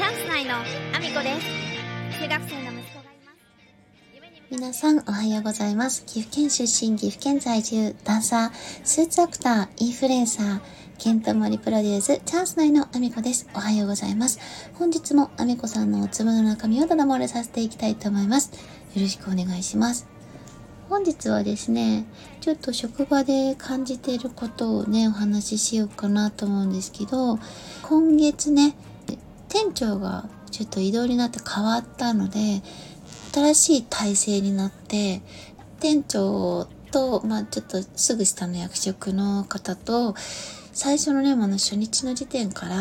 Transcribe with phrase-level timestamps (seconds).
[0.00, 6.06] チャンス内のアミコです中学生の息子がいます皆さんおはようございます。
[6.06, 8.50] 岐阜県出身、岐阜県在住、ダンサー、
[8.82, 10.60] スーツアクター、インフルエンサー、
[10.96, 13.46] ケントモリプロデュース、チャンス内のアミコです。
[13.54, 14.40] おはようございます。
[14.72, 18.52] 本日もアミコさんのおつぼの中身をただ漏れさせていきたいと思います。
[18.94, 20.08] よろしくお願いします。
[20.88, 22.06] 本日はですね、
[22.40, 27.38] ちょっと職場で感じていることをね、お話ししようかなと思うんですけど、
[27.82, 28.74] 今月ね、
[29.50, 32.62] 店長がちょっと移動になって変わったので、
[33.34, 35.22] 新しい体制になって、
[35.80, 40.14] 店長と、まあちょっとすぐ下の役職の方と、
[40.72, 42.74] 最初のね、もうあの初日の時点から、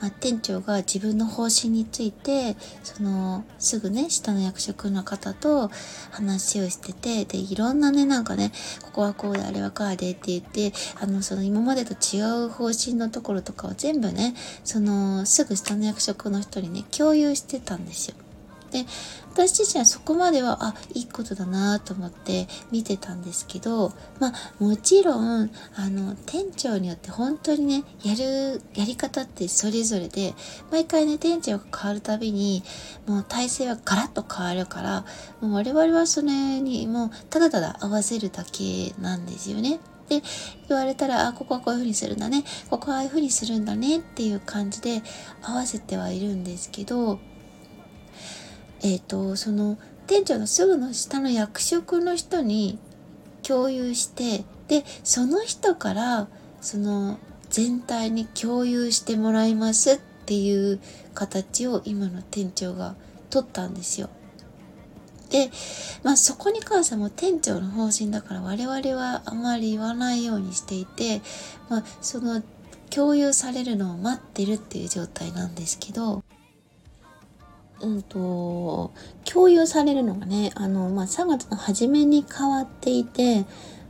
[0.00, 5.70] まあ、店長が自分の方針について、その、すぐね、下の役職の方と
[6.10, 8.52] 話をしてて、で、いろんなね、なんかね、
[8.82, 18.23] ここはこうで、あれはこうでって言って、あの、その今までと違う方針のところとかを全部ね、その、すぐ下の役職の人にね、共有してたんですよ。
[18.74, 18.84] で、
[19.32, 30.34] 私自身はそこまでは、あ、いいことだなと思って見てたんですけど、まあ、もちろん、あの、店長によって本当にね、やる、やり方ってそれぞれで、
[30.72, 32.64] 毎回ね、店長が変わるたびに、
[33.06, 35.04] もう体制はガラッと変わるから、
[35.40, 39.78] もう我々はそれにもう、ただただ合わせるだけなんですよね。
[40.08, 40.20] で、
[40.68, 45.02] 言われたら、あ、ここはこういう風にするんだね、ここはああいう風にするんだねっていう感じで
[45.42, 47.20] 合わせてはいるんですけど、
[48.84, 52.78] えっ、と、その店長のすぐの下の役職の人に
[53.42, 56.28] 共有して、で、その人から
[56.60, 57.18] その
[57.48, 60.80] 全体に共有してもらいますっていう
[61.14, 62.94] 形を今の店長が
[63.30, 64.10] 取ったんですよ。
[65.30, 65.50] で、
[66.02, 71.22] まあそこに関しても店長の方針だから我々はあまり言わないようにしていて、
[71.70, 72.42] まあその
[72.90, 76.23] 共有されるのを待ってるっていう状態なんですけど、
[77.80, 78.92] うんと、
[79.24, 83.44] 共有されるのがね、あの、まあ、3月の初めに変わっていて、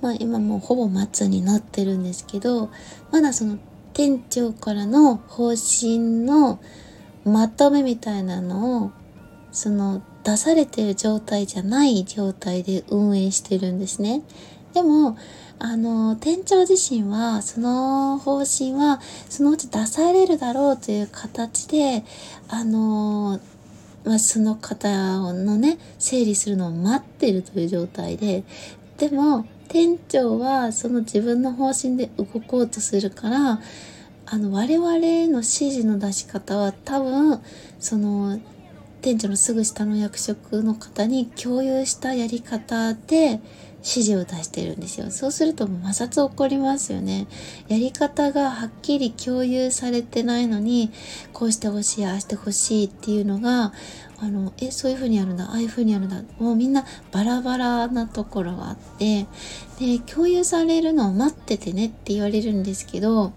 [0.00, 2.70] まあ、今もうほぼ末になってるんですけど、
[3.10, 3.58] まだその
[3.92, 6.60] 店長からの方針の
[7.24, 8.92] まとめみたいなのを、
[9.50, 14.22] その出されてる状態じゃない状態で運営してるんですね。
[14.74, 15.16] でも、
[15.58, 22.04] あの、店長自身は、その方針は、そのうち出されるだろうという形で、
[22.48, 23.40] あの、
[24.08, 24.88] まあ、その方
[25.34, 28.42] のね、整理するのを待ってるという状態で、
[28.96, 33.60] でも、店長はその自分の方針で動こうとするから、
[34.24, 37.42] あの、我々の指示の出し方は多分、
[37.78, 38.40] その、
[39.00, 43.40] 店長のすぐ下の役職の方に共有したやり方で
[43.78, 45.10] 指示を出してるんですよ。
[45.10, 47.26] そうすると摩擦起こりますよね。
[47.68, 50.90] やり方がはっきり共有されてないのに、
[51.32, 53.72] こうしてほしい、ああしてほしいっていうのが、
[54.20, 56.22] あの、え、そういう風にやるんだ、ああいう風にやるんだ。
[56.38, 59.26] もうみんなバラバラなところがあって、
[59.78, 63.32] で、共有されるのを待っててねって言われるんですけど、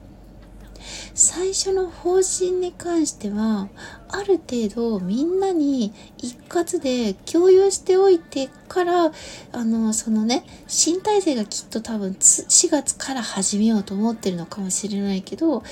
[1.14, 3.70] 最初の方針に関しては、
[4.10, 9.12] ある程度みんなに一括で共有しておいてから、
[9.52, 15.64] あの、そのね、新体制がきっと多分4月から始めようと思ってるのかもしれないけど、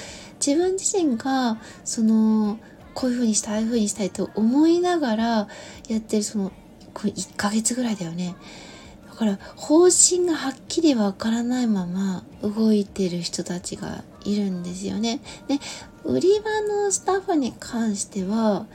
[0.46, 2.60] 自分自身が、その、
[2.94, 5.48] こういう風にしたい、ああいう風にしたいと思いながら
[5.88, 6.52] やってる、その、
[6.94, 8.36] これ1ヶ月ぐらいだよね。
[9.08, 15.22] だから方針がはっきりわからないまま動いてる人たちがいるんですよね。
[15.48, 15.60] で、
[16.04, 18.66] 売り場のスタッフに関しては、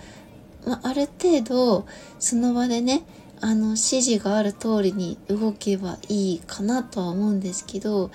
[0.66, 1.86] まあ、ある程度
[2.18, 3.04] その場でね、
[3.40, 8.10] あの指示がある通りに動けばいいかなとは思うんですけど、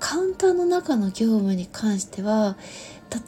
[0.00, 2.56] カウンターの中の業務に関しては、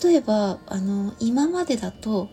[0.03, 2.29] 例えば、あの、今までだと、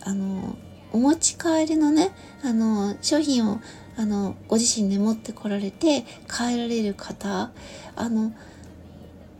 [0.00, 0.56] あの、
[0.92, 2.12] お持ち帰りのね、
[2.42, 3.60] あの、商品を、
[3.98, 7.50] あの、ご自身で持ってこられて帰られる方、
[7.96, 8.32] あの、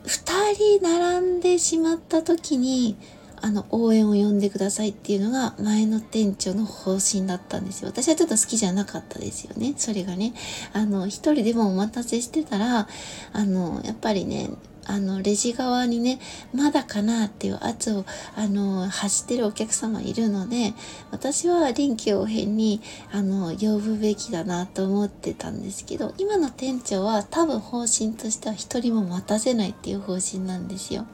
[0.07, 2.97] 2人並んでしまった時に、
[3.43, 7.89] あの、応援を呼んでくださいっていうのが前の店長の方針だったんですよ。
[7.89, 9.75] 私はちょっと好きじゃなかったですよね。
[9.77, 10.33] それがね。
[10.73, 12.89] あの、一人でもお待たせしてたら、
[13.33, 14.51] あの、やっぱりね、
[14.87, 16.19] あの、レジ側にね、
[16.55, 18.05] まだかなっていう圧を、
[18.35, 20.75] あの、発してるお客様いるので、
[21.11, 22.81] 私は臨機応変に、
[23.13, 31.07] あの、呼ぶべきだなと思ってたんですけど、今の店長は多分方針としては一人も待たせないっていう方針なんですよ。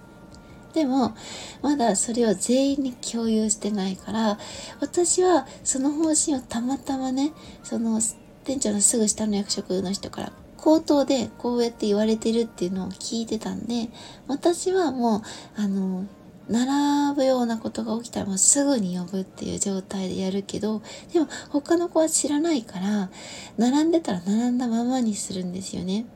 [0.74, 1.14] でも、
[1.60, 4.38] まだそれを全員に共有してないから、
[4.80, 7.32] 私はその方針をたまたまね、
[7.62, 8.00] その
[8.44, 13.88] 店長のすぐ下の役職の人から口頭でこうやって言われてるっていうのを聞いてたんで、
[14.28, 15.22] 私はもう、
[15.60, 16.06] あの、
[16.48, 20.80] 並ぶようなことが起きたらもうすぐに呼ぶっていう状態でやるけど、
[21.12, 23.10] でも他の子は知らないから、
[23.58, 26.06] 並んでたら並んだままにするんですよね。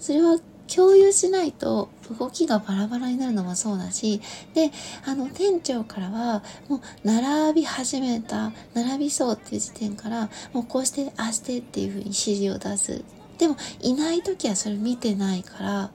[0.00, 1.88] それは共有しないと
[2.18, 4.20] 動きがバラバラになるのもそうだし、
[4.54, 4.72] で、
[5.06, 13.04] あの、店長からは、もう、並び始めた、並びそうっていう時点から、もうこうして、ああしてっていうふうに指示を出す。
[13.42, 15.90] でも、いない時はそれ見てないから、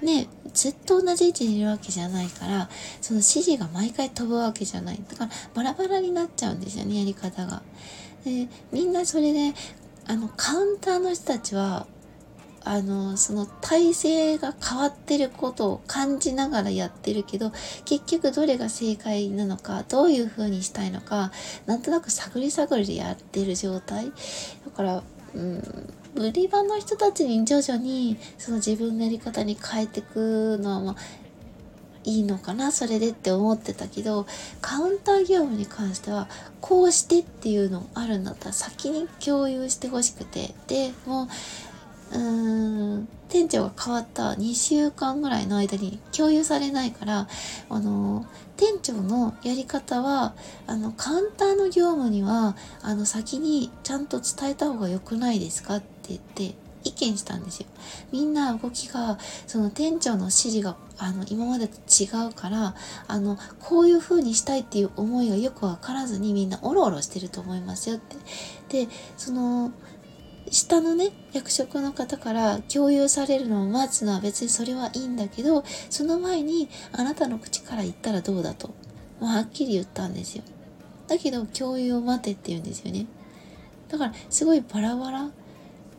[0.00, 2.70] ね、ずっと同じ位置にいるわけじゃないから、
[3.02, 5.02] その指示が毎回飛ぶわけじゃない。
[5.06, 7.60] だから、バラバラになっちゃうんですよね、やり方が。
[8.24, 9.52] で、みんなそれで、
[10.06, 11.86] あの、カウンターの人たちは、
[12.64, 17.52] あの、その体制が変わってることを感じながらやってるけど、
[17.84, 21.30] 結局どれが正解なのか、どういう風にしたいのか、
[21.66, 24.06] なんとなく探り探りでやってる状態。
[24.64, 25.02] だから、
[25.34, 30.96] うん、売り場の人たちに徐々にその自分のやり方に変えていくのは、まあ、
[32.04, 34.26] いいのかなそれでって思ってたけど
[34.60, 36.28] カウンター業務に関しては
[36.60, 40.54] こうしてっていうのあるんだったら先に共有してほしくて。
[40.66, 41.28] でもう
[42.12, 47.28] うーん、店長が変わった2週間ぐらいの間に共有されないから、
[47.68, 48.26] あの、
[48.56, 50.34] 店長のやり方は、
[50.66, 55.82] あの、カウンターの業務には、あの、先にちゃんと伝えた方が良くないですかっ
[56.14, 57.66] って言って、意見したんですよ。
[58.12, 62.74] みんな動きが、その店長の指示が、あの、今までと違うから、
[63.08, 68.16] あの、こういう風にしたいっていう思いがよくわからずにみんなオロオロしてると思いますよって。
[68.86, 69.72] で、その、
[70.48, 78.68] 下のね、役職の方から共有されるのを待つのは別にそれはいいんだけど、その前にあなたの口から言ったらどうだと、
[79.18, 80.44] もうはっきり言ったんですよ。
[81.08, 83.06] だけど共有を待てって言うんですよね。
[83.88, 85.30] だからすごいバラバラ。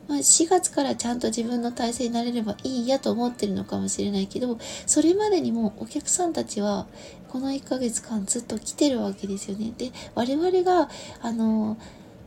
[0.07, 6.87] まあ、4月からちゃんと自分の体制になれればいいやと思ってるのかもしれないけど、それまでにもお客さんたちは
[7.27, 9.73] この1ヶ月間ずっと来てるわけですよね。
[9.77, 10.89] で、我々が、
[11.21, 11.77] あの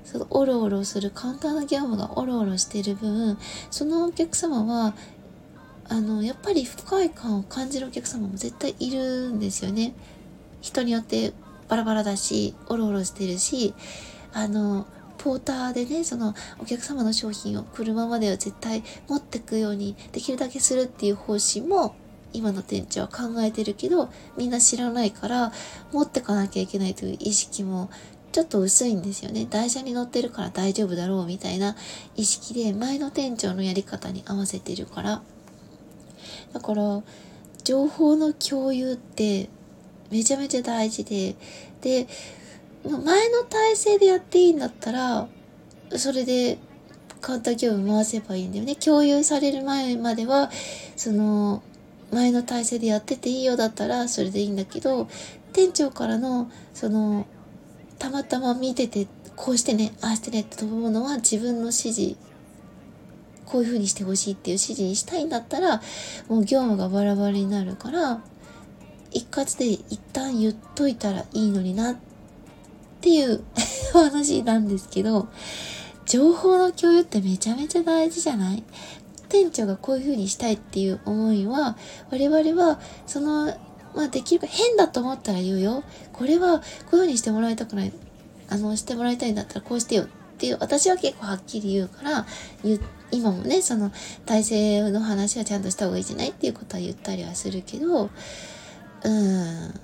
[0.05, 3.39] そのオロオロする簡単な業務がオロオロしてる分
[3.71, 4.95] そのお客様は
[5.89, 9.95] あのやっぱり不快感を感じるお客様も絶対いるんですよね。
[10.61, 11.33] 人によって
[11.69, 13.75] バラバラだしオロオロしてるし
[14.33, 14.87] あの
[15.23, 21.95] ポーターでねそのお客様の商品を車までは絶対持ってくようにできるだけするっていう方針も
[22.33, 24.09] 今の店長は考えてるけど
[24.39, 25.53] みんな知らないから
[25.93, 27.91] 持ってかなきゃいけないという意識も
[28.33, 29.47] ちょっと薄いんですよね。
[29.51, 31.77] 台車に乗ってるから大丈夫だろうみたいな
[32.17, 35.23] 意識で前の店長のやり方に合わせてるから。
[36.53, 37.03] だから、
[37.65, 39.49] 情報の共有って
[40.11, 41.35] めちゃめちゃ大事で、
[41.81, 42.07] で、
[42.85, 45.29] 前の体制でやっていいんだったら、
[45.97, 46.59] それで
[47.21, 48.77] カウンター業務回せばいいんだよね。
[48.77, 50.51] 共有される前までは、
[50.97, 51.63] その、
[52.13, 55.09] 前の体制でやってていいよだったらそれでいいんだけど、
[55.53, 57.27] 店長からの、その、
[57.99, 59.07] たまたま見てて、
[59.37, 62.17] こうしてね、ああしてねって飛ぶものは自分の指示、
[63.45, 65.83] こういう風にしてほしいっていう指示にしたいんだったら、
[66.29, 68.23] もう業務がバラバラになるから、
[69.13, 72.10] 一括で一旦言っといたらいいのになって
[73.01, 73.43] っていう
[73.95, 75.29] お話なんですけど、
[76.05, 78.63] 情報の共有ってめちゃめちゃ大事じゃない？
[79.31, 81.79] 店長がこういう風にしたいっていう思いは、
[82.11, 83.47] 我々はその
[83.95, 85.83] まあできるか変だと思ったら言うよ。
[86.13, 87.93] これはこういう風にしてもらいたくない。
[88.51, 92.27] あの、してもらいたいんだったらこうしてよっていう、私は結構はっきり言うから、
[92.65, 92.81] 言
[93.13, 93.93] 今もね、その
[94.27, 96.31] 体制の話はちゃんとした方がいいじゃない？
[96.31, 98.11] っていうことは言ったりはするけど、
[99.05, 99.75] うん、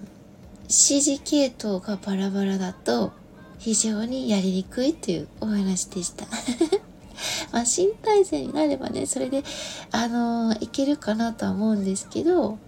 [0.69, 3.13] 指示系統がバラバラだと
[3.59, 6.27] 非常にやりにくいというお話でした。
[7.53, 9.43] まあ、新体制になればね、それで、
[9.91, 12.59] あのー、いけるかなとは思うんですけど、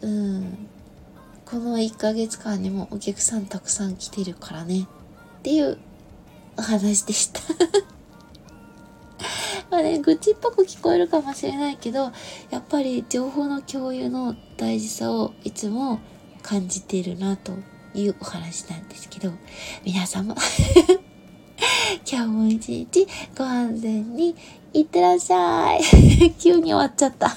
[0.00, 0.68] うん、
[1.44, 4.86] この1ヶ月間にもお客さんたくさん来てるからね。
[5.38, 5.78] っていう
[6.56, 7.40] お話でした。
[9.70, 12.12] まあね、愚痴っぽく聞こえるかもしれないけど、
[12.50, 16.00] やっぱり情報の共有の大事さをいつも
[16.48, 17.52] 感じているなと
[17.92, 19.30] いうお話なんですけど、
[19.84, 20.34] 皆様
[22.10, 24.34] 今日も一日ご安全に
[24.72, 25.80] いってらっしゃい。
[26.40, 27.36] 急に終わっちゃった。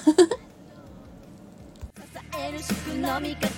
[2.94, 3.51] 飲み方